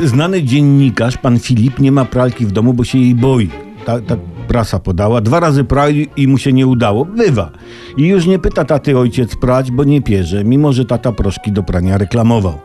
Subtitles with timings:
[0.00, 3.50] Znany dziennikarz, pan Filip, nie ma pralki w domu, bo się jej boi.
[3.84, 5.20] Tak, tak prasa podała.
[5.20, 7.04] Dwa razy prał i mu się nie udało.
[7.04, 7.50] Bywa.
[7.96, 11.62] I już nie pyta taty ojciec prać, bo nie pierze, mimo że tata proszki do
[11.62, 12.58] prania reklamował.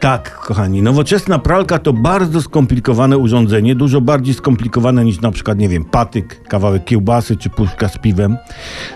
[0.00, 5.68] Tak, kochani, nowoczesna pralka to bardzo skomplikowane urządzenie, dużo bardziej skomplikowane niż na przykład, nie
[5.68, 8.36] wiem, patyk, kawałek kiełbasy czy puszka z piwem.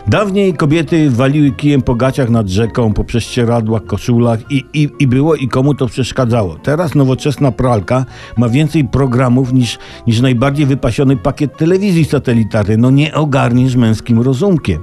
[0.06, 5.34] Dawniej kobiety waliły kijem po gaciach nad rzeką, po prześcieradłach, koszulach i, i, i było
[5.34, 6.54] i komu to przeszkadzało.
[6.54, 8.04] Teraz nowoczesna pralka
[8.36, 12.78] ma więcej programów niż, niż najbardziej wypasiony pakiet telewizji satelitarnej.
[12.78, 14.82] No nie ogarniesz męskim rozumkiem.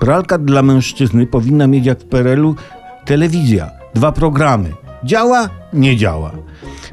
[0.00, 2.54] Pralka dla mężczyzny powinna mieć jak w PRL-u
[3.04, 4.87] telewizja, dwa programy.
[5.04, 5.48] Działa?
[5.72, 6.32] Nie działa.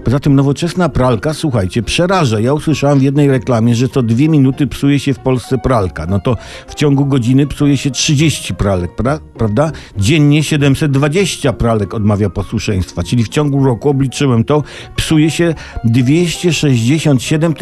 [0.04, 2.40] Poza tym nowoczesna pralka, słuchajcie, przeraża.
[2.40, 6.06] Ja usłyszałem w jednej reklamie, że co dwie minuty psuje się w Polsce pralka.
[6.06, 6.38] No to
[6.68, 9.72] w ciągu godziny psuje się 30 pralek, pra prawda?
[9.98, 14.64] Dziennie 720 pralek odmawia posłuszeństwa, czyli w ciągu roku, obliczyłem to,
[14.96, 15.54] psuje się
[15.84, 17.54] 267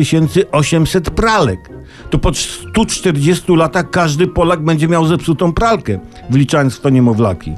[0.51, 1.72] 800 pralek.
[2.09, 5.99] To po 140 latach każdy Polak będzie miał zepsutą pralkę,
[6.29, 7.53] wliczając w to niemowlaki.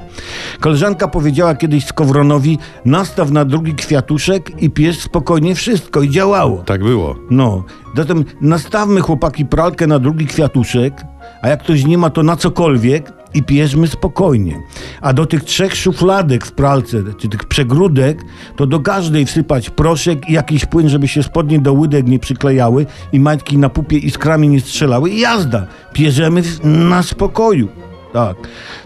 [0.60, 6.62] Koleżanka powiedziała kiedyś Skowronowi, nastaw na drugi kwiatuszek i pies spokojnie wszystko i działało.
[6.62, 7.16] Tak było.
[7.30, 7.64] No,
[7.96, 11.04] zatem nastawmy chłopaki pralkę na drugi kwiatuszek,
[11.42, 14.60] a jak ktoś nie ma to na cokolwiek i pierzmy spokojnie.
[15.00, 18.22] A do tych trzech szufladek w pralce, czy tych przegródek,
[18.56, 22.86] to do każdej wsypać proszek i jakiś płyn, żeby się spodnie do łydek nie przyklejały
[23.12, 25.66] i majtki na pupie iskrami nie strzelały i jazda.
[25.92, 27.68] Pierzemy na spokoju.
[28.12, 28.36] Tak.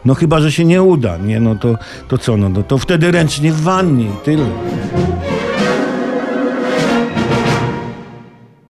[0.04, 1.40] No chyba, że się nie uda, nie?
[1.40, 1.78] No to,
[2.08, 2.36] to co?
[2.36, 4.46] No, no to wtedy ręcznie w wannie i tyle.